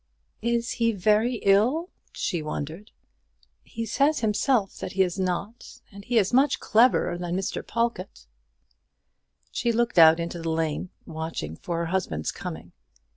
"Is 0.41 0.71
he 0.71 0.93
very 0.93 1.35
ill?" 1.43 1.91
she 2.11 2.41
wondered. 2.41 2.89
"He 3.61 3.85
says 3.85 4.21
himself 4.21 4.75
that 4.79 4.93
he 4.93 5.03
is 5.03 5.19
not: 5.19 5.79
and 5.91 6.03
he 6.03 6.17
is 6.17 6.33
much 6.33 6.59
cleverer 6.59 7.19
than 7.19 7.35
Mr. 7.37 7.61
Pawlkatt." 7.61 8.25
She 9.51 9.71
looked 9.71 9.99
out 9.99 10.19
into 10.19 10.41
the 10.41 10.49
lane, 10.49 10.89
watching 11.05 11.55
for 11.55 11.77
her 11.77 11.85
husband's 11.85 12.31
coming. 12.31 12.71